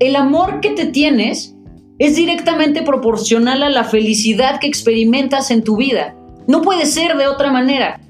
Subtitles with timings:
[0.00, 1.54] el amor que te tienes
[1.98, 6.16] es directamente proporcional a la felicidad que experimentas en tu vida.
[6.48, 8.00] No puede ser de otra manera.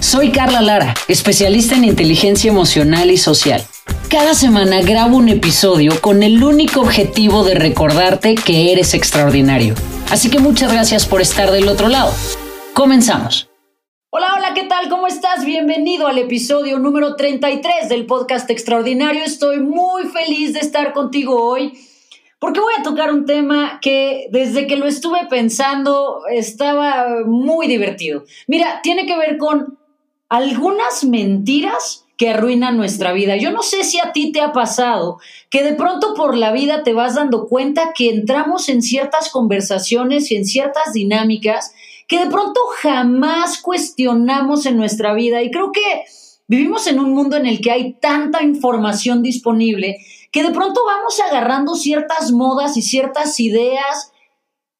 [0.00, 3.64] Soy Carla Lara, especialista en inteligencia emocional y social.
[4.10, 9.74] Cada semana grabo un episodio con el único objetivo de recordarte que eres extraordinario.
[10.10, 12.12] Así que muchas gracias por estar del otro lado.
[12.74, 13.45] Comenzamos.
[14.18, 14.88] Hola, hola, ¿qué tal?
[14.88, 15.44] ¿Cómo estás?
[15.44, 19.22] Bienvenido al episodio número 33 del podcast Extraordinario.
[19.22, 21.78] Estoy muy feliz de estar contigo hoy
[22.38, 28.24] porque voy a tocar un tema que desde que lo estuve pensando estaba muy divertido.
[28.46, 29.78] Mira, tiene que ver con
[30.30, 33.36] algunas mentiras que arruinan nuestra vida.
[33.36, 35.18] Yo no sé si a ti te ha pasado
[35.50, 40.30] que de pronto por la vida te vas dando cuenta que entramos en ciertas conversaciones
[40.30, 41.74] y en ciertas dinámicas
[42.06, 45.42] que de pronto jamás cuestionamos en nuestra vida.
[45.42, 46.04] Y creo que
[46.46, 49.98] vivimos en un mundo en el que hay tanta información disponible
[50.30, 54.12] que de pronto vamos agarrando ciertas modas y ciertas ideas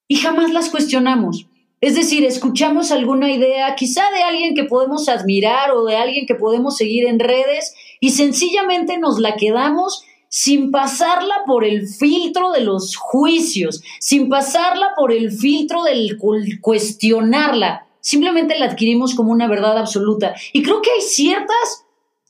[0.08, 1.46] y jamás las cuestionamos.
[1.80, 6.34] Es decir, escuchamos alguna idea, quizá de alguien que podemos admirar o de alguien que
[6.34, 12.60] podemos seguir en redes y sencillamente nos la quedamos sin pasarla por el filtro de
[12.60, 16.18] los juicios, sin pasarla por el filtro del
[16.60, 17.86] cuestionarla.
[18.00, 20.34] Simplemente la adquirimos como una verdad absoluta.
[20.52, 21.84] Y creo que hay ciertas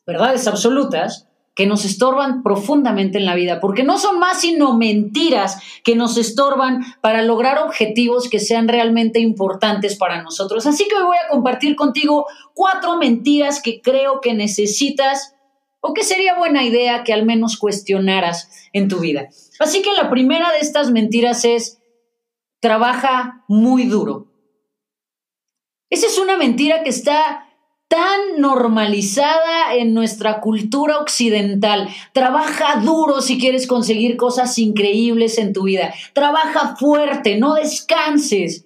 [0.07, 5.59] verdades absolutas que nos estorban profundamente en la vida, porque no son más sino mentiras
[5.83, 10.67] que nos estorban para lograr objetivos que sean realmente importantes para nosotros.
[10.67, 15.36] Así que hoy voy a compartir contigo cuatro mentiras que creo que necesitas
[15.81, 19.29] o que sería buena idea que al menos cuestionaras en tu vida.
[19.59, 21.79] Así que la primera de estas mentiras es,
[22.61, 24.27] trabaja muy duro.
[25.91, 27.47] Esa es una mentira que está
[27.89, 31.89] tan normalizada en nuestra cultura occidental.
[32.13, 35.95] Trabaja duro si quieres conseguir cosas increíbles en tu vida.
[36.13, 38.65] Trabaja fuerte, no descanses.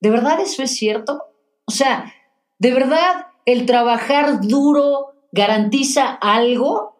[0.00, 1.22] ¿De verdad eso es cierto?
[1.64, 2.12] O sea,
[2.58, 6.96] ¿de verdad el trabajar duro garantiza algo?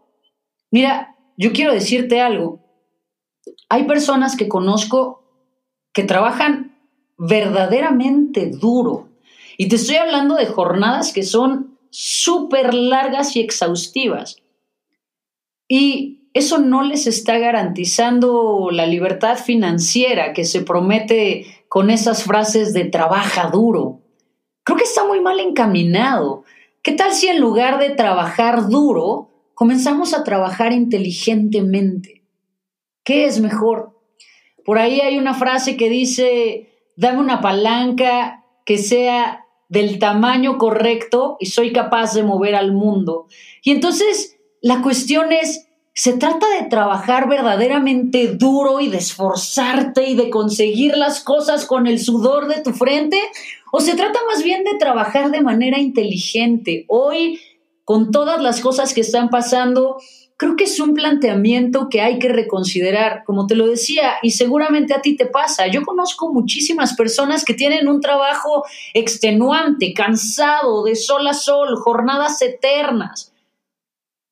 [0.70, 2.60] Mira, yo quiero decirte algo.
[3.68, 5.22] Hay personas que conozco
[5.92, 6.76] que trabajan
[7.18, 9.08] verdaderamente duro.
[9.56, 14.36] Y te estoy hablando de jornadas que son súper largas y exhaustivas.
[15.68, 22.72] Y eso no les está garantizando la libertad financiera que se promete con esas frases
[22.72, 24.00] de trabaja duro.
[24.64, 26.44] Creo que está muy mal encaminado.
[26.82, 32.24] ¿Qué tal si en lugar de trabajar duro, comenzamos a trabajar inteligentemente?
[33.04, 34.00] ¿Qué es mejor?
[34.64, 41.36] Por ahí hay una frase que dice, dame una palanca que sea del tamaño correcto
[41.38, 43.26] y soy capaz de mover al mundo.
[43.62, 50.16] Y entonces la cuestión es, ¿se trata de trabajar verdaderamente duro y de esforzarte y
[50.16, 53.18] de conseguir las cosas con el sudor de tu frente?
[53.74, 56.84] ¿O se trata más bien de trabajar de manera inteligente?
[56.88, 57.40] Hoy,
[57.84, 59.96] con todas las cosas que están pasando,
[60.36, 64.92] creo que es un planteamiento que hay que reconsiderar, como te lo decía, y seguramente
[64.92, 65.68] a ti te pasa.
[65.68, 68.62] Yo conozco muchísimas personas que tienen un trabajo
[68.92, 73.32] extenuante, cansado, de sol a sol, jornadas eternas,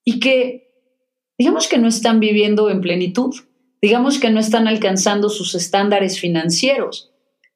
[0.05, 0.71] y que,
[1.39, 3.35] digamos que no están viviendo en plenitud,
[3.81, 7.10] digamos que no están alcanzando sus estándares financieros.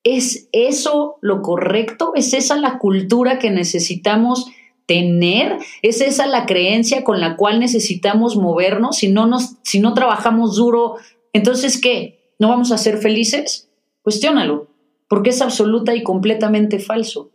[0.05, 2.13] ¿Es eso lo correcto?
[2.15, 4.47] ¿Es esa la cultura que necesitamos
[4.87, 5.59] tener?
[5.83, 8.97] ¿Es esa la creencia con la cual necesitamos movernos?
[8.97, 10.97] Si no, nos, si no trabajamos duro,
[11.33, 12.35] entonces ¿qué?
[12.39, 13.71] ¿No vamos a ser felices?
[14.03, 14.69] Cuestiónalo,
[15.09, 17.31] porque es absoluta y completamente falso.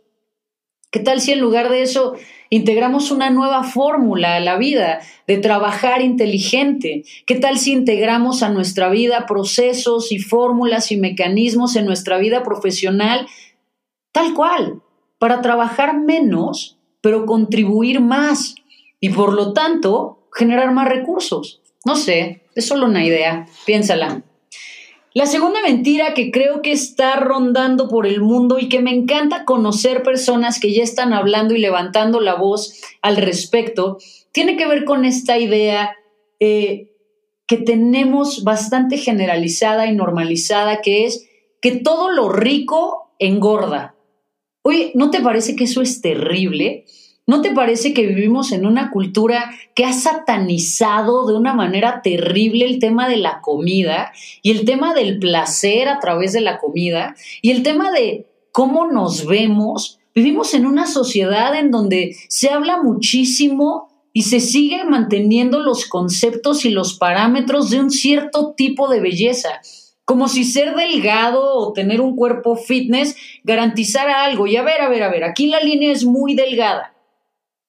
[0.90, 2.14] ¿Qué tal si en lugar de eso
[2.48, 7.04] integramos una nueva fórmula a la vida de trabajar inteligente?
[7.26, 12.42] ¿Qué tal si integramos a nuestra vida procesos y fórmulas y mecanismos en nuestra vida
[12.42, 13.28] profesional
[14.12, 14.82] tal cual,
[15.18, 18.56] para trabajar menos, pero contribuir más
[18.98, 21.62] y por lo tanto generar más recursos?
[21.84, 24.24] No sé, es solo una idea, piénsala.
[25.12, 29.44] La segunda mentira que creo que está rondando por el mundo y que me encanta
[29.44, 33.98] conocer personas que ya están hablando y levantando la voz al respecto,
[34.30, 35.96] tiene que ver con esta idea
[36.38, 36.92] eh,
[37.48, 41.28] que tenemos bastante generalizada y normalizada, que es
[41.60, 43.96] que todo lo rico engorda.
[44.62, 46.84] Oye, ¿no te parece que eso es terrible?
[47.30, 52.64] ¿No te parece que vivimos en una cultura que ha satanizado de una manera terrible
[52.64, 54.10] el tema de la comida
[54.42, 58.88] y el tema del placer a través de la comida y el tema de cómo
[58.88, 60.00] nos vemos?
[60.12, 66.64] Vivimos en una sociedad en donde se habla muchísimo y se sigue manteniendo los conceptos
[66.64, 69.60] y los parámetros de un cierto tipo de belleza,
[70.04, 74.48] como si ser delgado o tener un cuerpo fitness garantizara algo.
[74.48, 76.92] Y a ver, a ver, a ver, aquí la línea es muy delgada.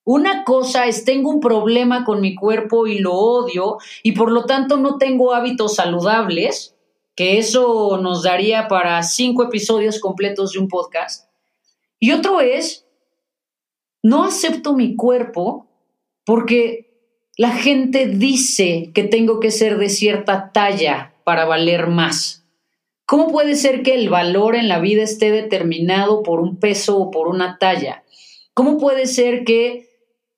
[0.04, 4.46] Una cosa es tengo un problema con mi cuerpo y lo odio y por lo
[4.46, 6.76] tanto no tengo hábitos saludables,
[7.16, 11.30] que eso nos daría para cinco episodios completos de un podcast.
[12.00, 12.88] Y otro es,
[14.02, 15.68] no acepto mi cuerpo
[16.26, 16.92] porque
[17.38, 22.44] la gente dice que tengo que ser de cierta talla para valer más.
[23.06, 27.12] ¿Cómo puede ser que el valor en la vida esté determinado por un peso o
[27.12, 28.04] por una talla?
[28.54, 29.91] ¿Cómo puede ser que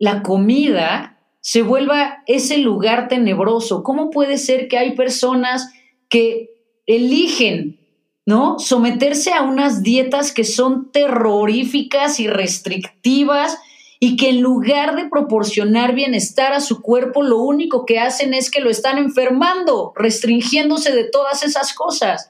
[0.03, 3.83] la comida se vuelva ese lugar tenebroso?
[3.83, 5.71] ¿Cómo puede ser que hay personas
[6.09, 6.49] que
[6.85, 7.79] eligen,
[8.25, 8.59] ¿no?
[8.59, 13.57] Someterse a unas dietas que son terroríficas y restrictivas
[13.97, 18.51] y que en lugar de proporcionar bienestar a su cuerpo, lo único que hacen es
[18.51, 22.29] que lo están enfermando, restringiéndose de todas esas cosas.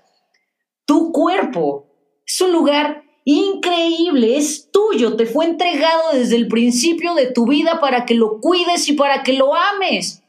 [0.85, 1.87] Tu cuerpo
[2.23, 7.79] es un lugar increíble, es tuyo, te fue entregado desde el principio de tu vida
[7.79, 10.23] para que lo cuides y para que lo ames,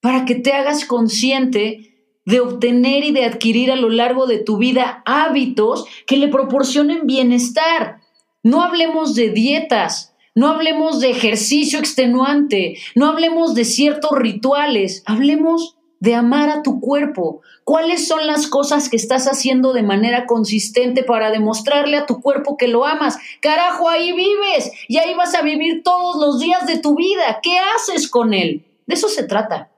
[0.00, 1.92] para que te hagas consciente
[2.24, 7.06] de obtener y de adquirir a lo largo de tu vida hábitos que le proporcionen
[7.06, 8.00] bienestar.
[8.42, 15.76] No hablemos de dietas, no hablemos de ejercicio extenuante, no hablemos de ciertos rituales, hablemos
[16.02, 17.42] de amar a tu cuerpo.
[17.62, 22.56] ¿Cuáles son las cosas que estás haciendo de manera consistente para demostrarle a tu cuerpo
[22.56, 23.18] que lo amas?
[23.40, 27.38] Carajo, ahí vives y ahí vas a vivir todos los días de tu vida.
[27.40, 28.66] ¿Qué haces con él?
[28.84, 29.68] De eso se trata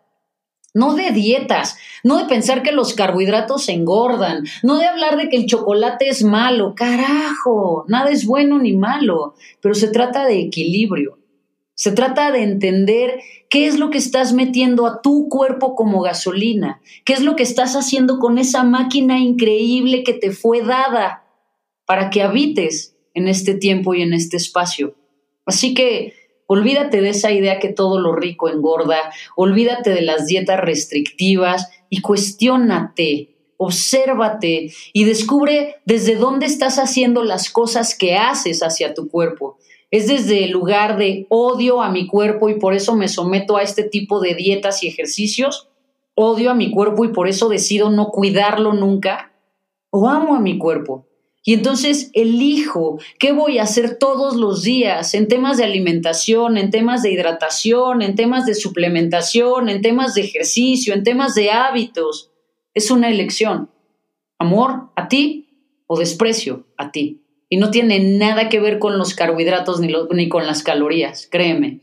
[0.76, 5.36] no de dietas, no de pensar que los carbohidratos engordan, no de hablar de que
[5.36, 11.18] el chocolate es malo, carajo, nada es bueno ni malo, pero se trata de equilibrio.
[11.74, 16.80] Se trata de entender qué es lo que estás metiendo a tu cuerpo como gasolina,
[17.04, 21.24] qué es lo que estás haciendo con esa máquina increíble que te fue dada
[21.84, 24.94] para que habites en este tiempo y en este espacio.
[25.46, 26.14] Así que
[26.46, 28.98] Olvídate de esa idea que todo lo rico engorda,
[29.34, 37.50] olvídate de las dietas restrictivas y cuestiónate, obsérvate y descubre desde dónde estás haciendo las
[37.50, 39.58] cosas que haces hacia tu cuerpo.
[39.90, 43.62] Es desde el lugar de odio a mi cuerpo y por eso me someto a
[43.62, 45.68] este tipo de dietas y ejercicios.
[46.14, 49.32] Odio a mi cuerpo y por eso decido no cuidarlo nunca.
[49.90, 51.06] O amo a mi cuerpo
[51.46, 56.70] y entonces elijo qué voy a hacer todos los días en temas de alimentación, en
[56.70, 62.30] temas de hidratación, en temas de suplementación, en temas de ejercicio, en temas de hábitos.
[62.72, 63.70] Es una elección.
[64.38, 67.23] Amor a ti o desprecio a ti.
[67.54, 71.82] Y no tiene nada que ver con los carbohidratos ni, con las calorías, créeme.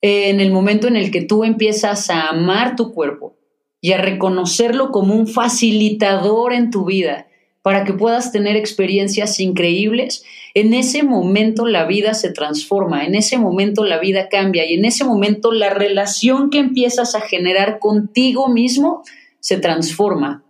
[0.00, 3.36] En el momento en el que tú empiezas a amar tu cuerpo
[3.80, 7.26] y a reconocerlo como un facilitador en tu vida,
[7.62, 10.24] para que puedas tener experiencias increíbles,
[10.54, 14.84] en ese momento la vida se transforma, en ese momento la vida cambia y en
[14.84, 19.02] ese momento la relación que empiezas a generar contigo mismo
[19.40, 20.44] se transforma.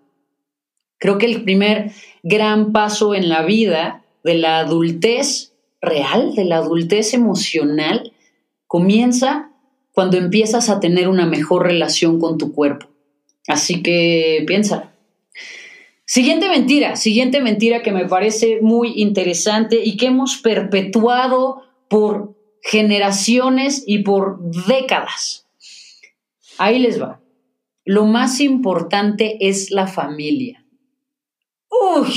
[0.99, 1.93] Creo que el primer
[2.23, 8.13] gran paso en la vida de la adultez real, de la adultez emocional,
[8.67, 9.51] comienza
[9.93, 12.89] cuando empiezas a tener una mejor relación con tu cuerpo.
[13.49, 14.93] Así que piensa,
[16.09, 23.83] Siguiente mentira, siguiente mentira que me parece muy interesante y que hemos perpetuado por generaciones
[23.87, 25.49] y por décadas.
[26.59, 27.21] Ahí les va.
[27.85, 30.65] Lo más importante es la familia.
[31.69, 32.15] Uy,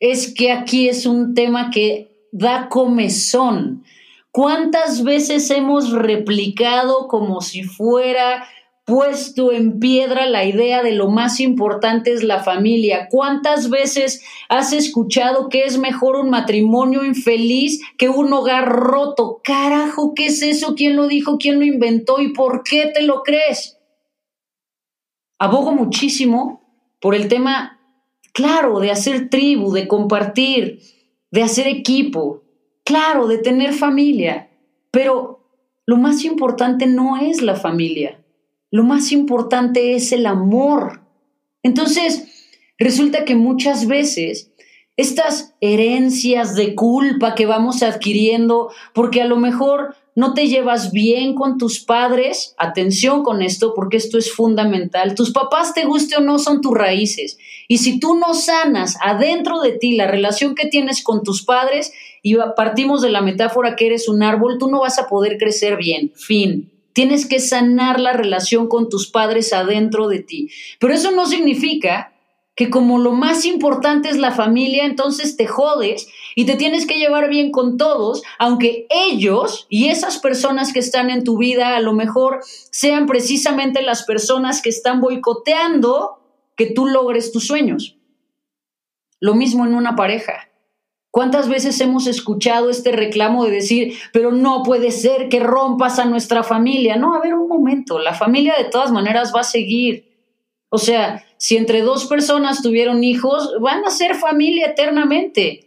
[0.00, 3.84] es que aquí es un tema que da comezón.
[4.30, 8.46] ¿Cuántas veces hemos replicado como si fuera
[8.86, 13.08] puesto en piedra la idea de lo más importante es la familia.
[13.10, 19.40] ¿Cuántas veces has escuchado que es mejor un matrimonio infeliz que un hogar roto?
[19.42, 20.76] Carajo, ¿qué es eso?
[20.76, 21.36] ¿Quién lo dijo?
[21.36, 22.20] ¿Quién lo inventó?
[22.20, 23.76] ¿Y por qué te lo crees?
[25.38, 26.62] Abogo muchísimo
[27.00, 27.75] por el tema,
[28.36, 30.80] claro, de hacer tribu, de compartir,
[31.30, 32.42] de hacer equipo,
[32.84, 34.50] claro, de tener familia,
[34.90, 35.40] pero
[35.86, 38.22] lo más importante no es la familia.
[38.70, 41.00] Lo más importante es el amor.
[41.62, 42.26] Entonces,
[42.78, 44.52] resulta que muchas veces
[44.98, 51.34] estas herencias de culpa que vamos adquiriendo, porque a lo mejor no te llevas bien
[51.34, 55.14] con tus padres, atención con esto porque esto es fundamental.
[55.14, 57.38] Tus papás, te guste o no, son tus raíces.
[57.68, 61.92] Y si tú no sanas adentro de ti la relación que tienes con tus padres,
[62.22, 65.76] y partimos de la metáfora que eres un árbol, tú no vas a poder crecer
[65.76, 66.10] bien.
[66.16, 66.72] Fin.
[66.94, 70.48] Tienes que sanar la relación con tus padres adentro de ti.
[70.80, 72.15] Pero eso no significa
[72.56, 76.98] que como lo más importante es la familia, entonces te jodes y te tienes que
[76.98, 81.80] llevar bien con todos, aunque ellos y esas personas que están en tu vida a
[81.80, 86.18] lo mejor sean precisamente las personas que están boicoteando
[86.56, 87.98] que tú logres tus sueños.
[89.20, 90.48] Lo mismo en una pareja.
[91.10, 96.04] ¿Cuántas veces hemos escuchado este reclamo de decir, pero no puede ser que rompas a
[96.06, 96.96] nuestra familia?
[96.96, 100.05] No, a ver un momento, la familia de todas maneras va a seguir.
[100.76, 105.66] O sea, si entre dos personas tuvieron hijos, van a ser familia eternamente.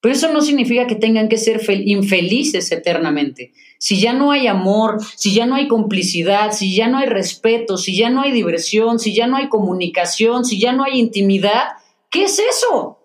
[0.00, 3.52] Pero eso no significa que tengan que ser infelices eternamente.
[3.78, 7.76] Si ya no hay amor, si ya no hay complicidad, si ya no hay respeto,
[7.76, 11.70] si ya no hay diversión, si ya no hay comunicación, si ya no hay intimidad,
[12.08, 12.97] ¿qué es eso?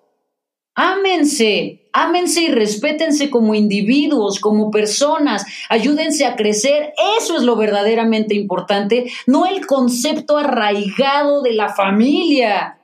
[0.76, 8.34] Ámense, ámense y respétense como individuos, como personas, ayúdense a crecer, eso es lo verdaderamente
[8.34, 12.80] importante, no el concepto arraigado de la familia.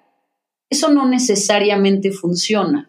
[0.70, 2.89] Eso no necesariamente funciona.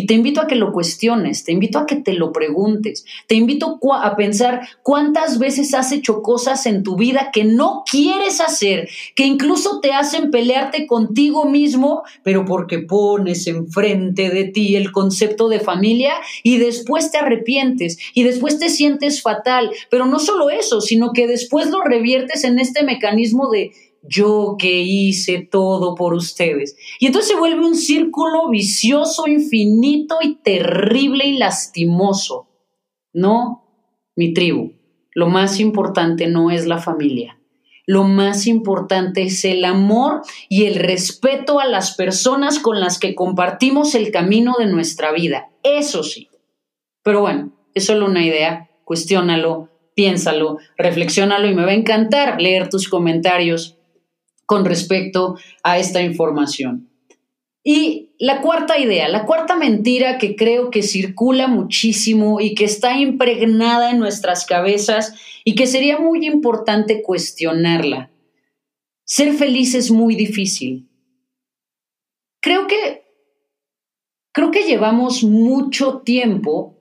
[0.00, 3.34] Y te invito a que lo cuestiones, te invito a que te lo preguntes, te
[3.34, 8.88] invito a pensar cuántas veces has hecho cosas en tu vida que no quieres hacer,
[9.14, 15.50] que incluso te hacen pelearte contigo mismo, pero porque pones enfrente de ti el concepto
[15.50, 19.70] de familia y después te arrepientes y después te sientes fatal.
[19.90, 24.80] Pero no solo eso, sino que después lo reviertes en este mecanismo de yo que
[24.82, 26.76] hice todo por ustedes.
[26.98, 32.48] Y entonces se vuelve un círculo vicioso, infinito y terrible y lastimoso.
[33.12, 33.64] No,
[34.16, 34.72] mi tribu,
[35.14, 37.38] lo más importante no es la familia.
[37.86, 43.14] Lo más importante es el amor y el respeto a las personas con las que
[43.14, 45.50] compartimos el camino de nuestra vida.
[45.64, 46.28] Eso sí.
[47.02, 48.70] Pero bueno, es solo una idea.
[48.84, 53.79] Cuestiónalo, piénsalo, reflexiónalo y me va a encantar leer tus comentarios
[54.50, 56.90] con respecto a esta información.
[57.62, 62.98] Y la cuarta idea, la cuarta mentira que creo que circula muchísimo y que está
[62.98, 65.14] impregnada en nuestras cabezas
[65.44, 68.10] y que sería muy importante cuestionarla.
[69.04, 70.88] Ser feliz es muy difícil.
[72.40, 73.04] Creo que
[74.32, 76.76] creo que llevamos mucho tiempo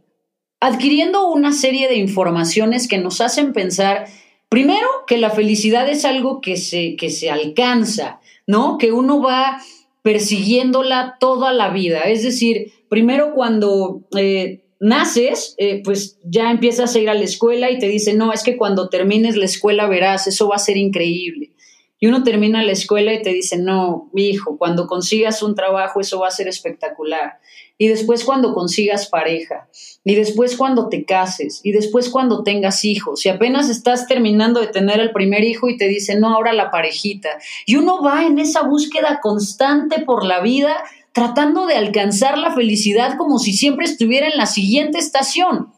[0.59, 4.07] adquiriendo una serie de informaciones que nos hacen pensar
[4.49, 8.77] Primero, que la felicidad es algo que se, que se alcanza, ¿no?
[8.79, 9.61] Que uno va
[10.01, 12.01] persiguiéndola toda la vida.
[12.01, 17.69] Es decir, primero cuando eh, naces, eh, pues ya empiezas a ir a la escuela
[17.69, 20.77] y te dicen, no, es que cuando termines la escuela verás, eso va a ser
[20.77, 21.51] increíble.
[21.99, 25.99] Y uno termina la escuela y te dice, no, mi hijo, cuando consigas un trabajo,
[25.99, 27.39] eso va a ser espectacular
[27.81, 29.69] y después cuando consigas pareja,
[30.03, 34.67] y después cuando te cases, y después cuando tengas hijos, y apenas estás terminando de
[34.67, 37.29] tener el primer hijo y te dicen, no, ahora la parejita.
[37.65, 40.75] Y uno va en esa búsqueda constante por la vida,
[41.13, 45.71] tratando de alcanzar la felicidad como si siempre estuviera en la siguiente estación.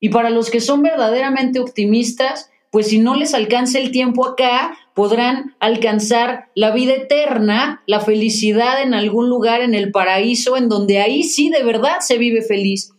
[0.00, 4.74] Y para los que son verdaderamente optimistas, pues si no les alcanza el tiempo acá,
[4.96, 11.00] podrán alcanzar la vida eterna, la felicidad en algún lugar en el paraíso, en donde
[11.02, 12.94] ahí sí de verdad se vive feliz.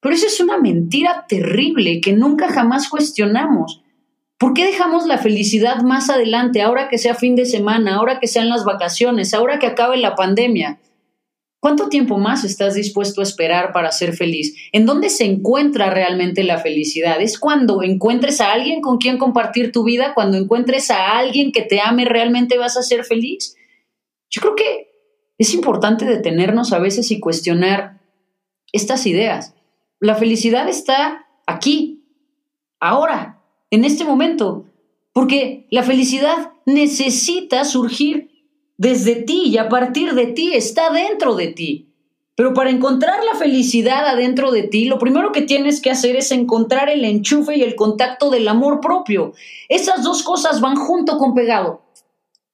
[0.00, 3.84] Pero eso es una mentira terrible que nunca jamás cuestionamos.
[4.36, 8.26] ¿Por qué dejamos la felicidad más adelante, ahora que sea fin de semana, ahora que
[8.26, 10.80] sean las vacaciones, ahora que acabe la pandemia?
[11.66, 14.54] ¿Cuánto tiempo más estás dispuesto a esperar para ser feliz?
[14.70, 17.20] ¿En dónde se encuentra realmente la felicidad?
[17.20, 20.14] ¿Es cuando encuentres a alguien con quien compartir tu vida?
[20.14, 23.56] ¿Cuando encuentres a alguien que te ame realmente vas a ser feliz?
[24.30, 24.92] Yo creo que
[25.38, 28.00] es importante detenernos a veces y cuestionar
[28.70, 29.56] estas ideas.
[29.98, 32.04] La felicidad está aquí,
[32.78, 33.42] ahora,
[33.72, 34.66] en este momento,
[35.12, 38.35] porque la felicidad necesita surgir
[38.78, 41.88] desde ti y a partir de ti, está dentro de ti.
[42.34, 46.30] Pero para encontrar la felicidad adentro de ti, lo primero que tienes que hacer es
[46.32, 49.32] encontrar el enchufe y el contacto del amor propio.
[49.70, 51.82] Esas dos cosas van junto con pegado.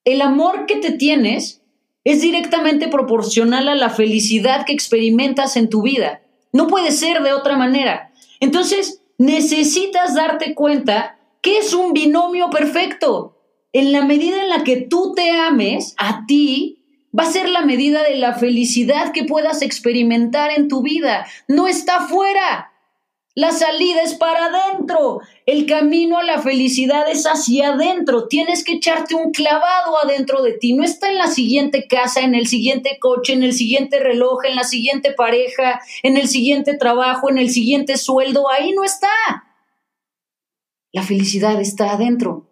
[0.04, 1.62] El amor que te tienes
[2.04, 6.22] es directamente proporcional a la felicidad que experimentas en tu vida.
[6.52, 8.12] No puede ser de otra manera.
[8.38, 13.36] Entonces, necesitas darte cuenta que es un binomio perfecto
[13.72, 16.78] en la medida en la que tú te ames a ti,
[17.18, 21.26] va a ser la medida de la felicidad que puedas experimentar en tu vida.
[21.48, 22.70] No está fuera.
[23.34, 25.20] La salida es para adentro.
[25.46, 28.28] El camino a la felicidad es hacia adentro.
[28.28, 30.74] Tienes que echarte un clavado adentro de ti.
[30.74, 34.54] No está en la siguiente casa, en el siguiente coche, en el siguiente reloj, en
[34.54, 38.50] la siguiente pareja, en el siguiente trabajo, en el siguiente sueldo.
[38.50, 39.08] Ahí no está.
[40.92, 42.51] La felicidad está adentro.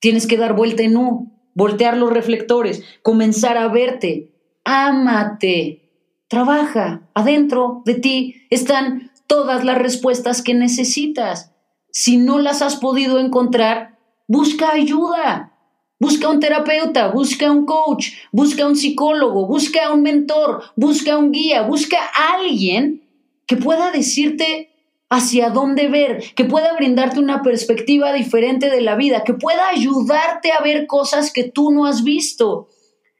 [0.00, 4.32] Tienes que dar vuelta en U, voltear los reflectores, comenzar a verte.
[4.64, 5.90] Ámate.
[6.28, 7.08] Trabaja.
[7.14, 11.52] Adentro de ti están todas las respuestas que necesitas.
[11.92, 15.52] Si no las has podido encontrar, busca ayuda.
[15.98, 21.62] Busca un terapeuta, busca un coach, busca un psicólogo, busca un mentor, busca un guía,
[21.62, 21.98] busca
[22.32, 23.06] alguien
[23.46, 24.69] que pueda decirte
[25.10, 30.52] hacia dónde ver, que pueda brindarte una perspectiva diferente de la vida, que pueda ayudarte
[30.52, 32.68] a ver cosas que tú no has visto.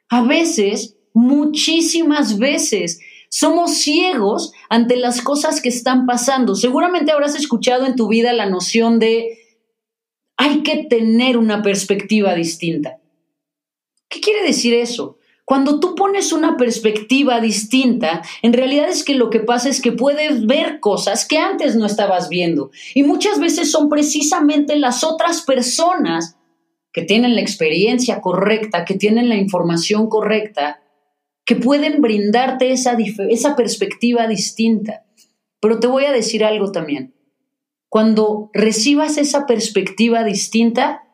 [0.09, 6.55] A veces, muchísimas veces, somos ciegos ante las cosas que están pasando.
[6.55, 9.39] Seguramente habrás escuchado en tu vida la noción de
[10.37, 12.99] hay que tener una perspectiva distinta.
[14.09, 15.19] ¿Qué quiere decir eso?
[15.51, 19.91] Cuando tú pones una perspectiva distinta, en realidad es que lo que pasa es que
[19.91, 22.71] puedes ver cosas que antes no estabas viendo.
[22.95, 26.37] Y muchas veces son precisamente las otras personas
[26.93, 30.85] que tienen la experiencia correcta, que tienen la información correcta,
[31.45, 32.97] que pueden brindarte esa,
[33.29, 35.05] esa perspectiva distinta.
[35.61, 37.13] Pero te voy a decir algo también.
[37.89, 41.09] Cuando recibas esa perspectiva distinta,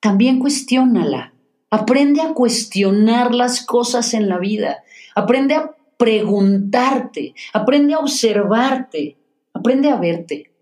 [0.00, 1.35] también cuestiónala.
[1.70, 4.84] Aprende a cuestionar las cosas en la vida.
[5.14, 7.34] Aprende a preguntarte.
[7.52, 9.16] Aprende a observarte.
[9.52, 10.52] Aprende a verte.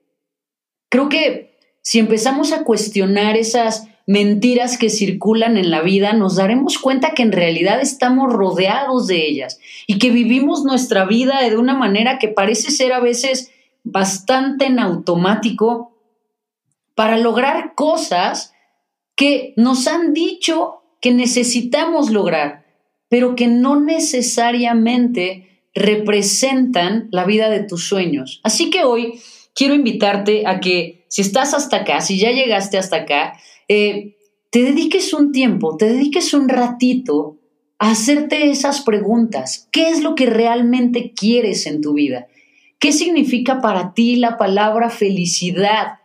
[0.88, 6.78] Creo que si empezamos a cuestionar esas mentiras que circulan en la vida, nos daremos
[6.78, 11.74] cuenta que en realidad estamos rodeados de ellas y que vivimos nuestra vida de una
[11.74, 13.50] manera que parece ser a veces
[13.82, 15.96] bastante en automático
[16.94, 18.52] para lograr cosas
[19.16, 22.64] que nos han dicho que necesitamos lograr,
[23.10, 28.40] pero que no necesariamente representan la vida de tus sueños.
[28.42, 29.20] Así que hoy
[29.54, 33.38] quiero invitarte a que si estás hasta acá, si ya llegaste hasta acá,
[33.68, 34.16] eh,
[34.48, 37.36] te dediques un tiempo, te dediques un ratito
[37.78, 39.68] a hacerte esas preguntas.
[39.72, 42.28] ¿Qué es lo que realmente quieres en tu vida?
[42.78, 45.98] ¿Qué significa para ti la palabra felicidad?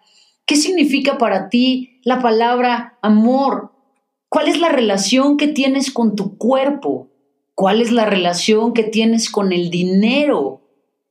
[0.46, 3.79] ¿Qué significa para ti la palabra amor?
[4.30, 7.10] ¿Cuál es la relación que tienes con tu cuerpo?
[7.56, 10.62] ¿Cuál es la relación que tienes con el dinero?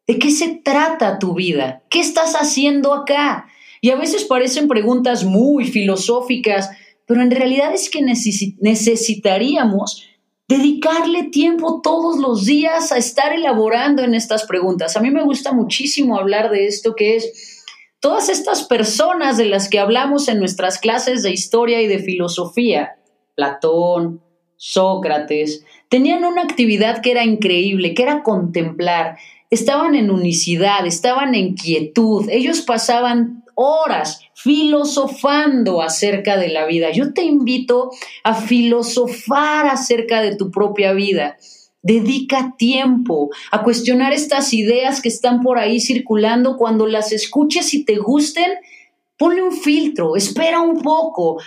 [0.07, 1.83] ¿De qué se trata tu vida?
[1.90, 3.48] ¿Qué estás haciendo acá?
[3.81, 6.70] Y a veces parecen preguntas muy filosóficas,
[7.07, 10.04] pero en realidad es que necesitaríamos
[10.48, 14.96] dedicarle tiempo todos los días a estar elaborando en estas preguntas.
[14.96, 17.64] A mí me gusta muchísimo hablar de esto que es
[18.00, 22.97] todas estas personas de las que hablamos en nuestras clases de historia y de filosofía,
[23.38, 24.20] Platón,
[24.57, 29.16] Sócrates, tenían una actividad que era increíble, que era contemplar.
[29.48, 36.90] Estaban en unicidad, estaban en quietud, ellos pasaban horas filosofando acerca de la vida.
[36.90, 37.92] Yo te invito
[38.24, 41.37] a filosofar acerca de tu propia vida.
[41.81, 46.57] Dedica tiempo a cuestionar estas ideas que están por ahí circulando.
[46.57, 48.51] Cuando las escuches y te gusten,
[49.18, 51.40] ponle un filtro, espera un poco,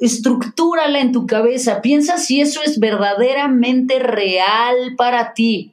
[0.00, 5.72] estructúrala en tu cabeza, piensa si eso es verdaderamente real para ti.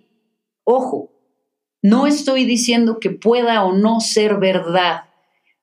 [0.63, 1.11] Ojo,
[1.81, 5.03] no estoy diciendo que pueda o no ser verdad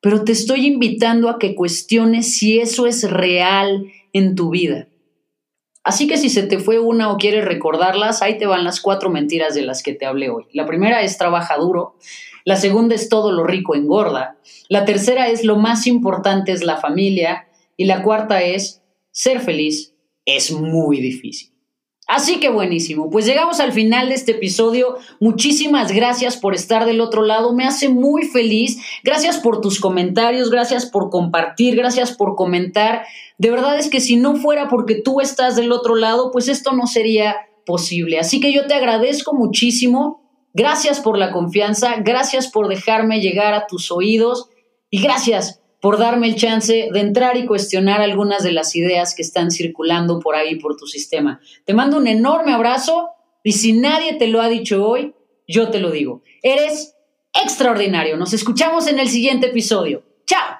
[0.00, 4.88] pero te estoy invitando a que cuestiones si eso es real en tu vida.
[5.82, 9.10] Así que si se te fue una o quieres recordarlas, ahí te van las cuatro
[9.10, 10.44] mentiras de las que te hablé hoy.
[10.52, 11.96] La primera es trabaja duro,
[12.44, 14.36] la segunda es todo lo rico engorda,
[14.68, 19.94] la tercera es lo más importante es la familia y la cuarta es ser feliz
[20.26, 21.49] es muy difícil.
[22.10, 23.08] Así que buenísimo.
[23.08, 24.98] Pues llegamos al final de este episodio.
[25.20, 27.52] Muchísimas gracias por estar del otro lado.
[27.52, 28.78] Me hace muy feliz.
[29.04, 33.04] Gracias por tus comentarios, gracias por compartir, gracias por comentar.
[33.38, 36.72] De verdad es que si no fuera porque tú estás del otro lado, pues esto
[36.72, 38.18] no sería posible.
[38.18, 40.28] Así que yo te agradezco muchísimo.
[40.52, 44.48] Gracias por la confianza, gracias por dejarme llegar a tus oídos
[44.90, 49.22] y gracias por darme el chance de entrar y cuestionar algunas de las ideas que
[49.22, 51.40] están circulando por ahí, por tu sistema.
[51.64, 53.10] Te mando un enorme abrazo
[53.42, 55.14] y si nadie te lo ha dicho hoy,
[55.48, 56.22] yo te lo digo.
[56.42, 56.96] Eres
[57.32, 58.16] extraordinario.
[58.16, 60.02] Nos escuchamos en el siguiente episodio.
[60.26, 60.59] ¡Chao!